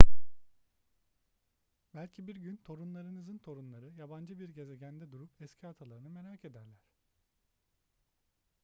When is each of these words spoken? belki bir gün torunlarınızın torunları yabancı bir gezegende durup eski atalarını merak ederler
belki 1.93 2.27
bir 2.27 2.35
gün 2.35 2.57
torunlarınızın 2.57 3.37
torunları 3.37 3.91
yabancı 3.97 4.39
bir 4.39 4.49
gezegende 4.49 5.11
durup 5.11 5.41
eski 5.41 5.67
atalarını 5.67 6.09
merak 6.09 6.45
ederler 6.45 6.87